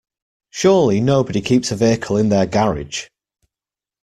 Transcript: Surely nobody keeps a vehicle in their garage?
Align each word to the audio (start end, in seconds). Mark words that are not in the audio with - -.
Surely 0.49 0.99
nobody 0.99 1.41
keeps 1.41 1.71
a 1.71 1.75
vehicle 1.75 2.17
in 2.17 2.29
their 2.29 2.47
garage? 2.47 3.05